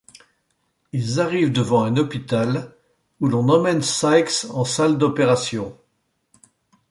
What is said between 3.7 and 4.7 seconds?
Sykes en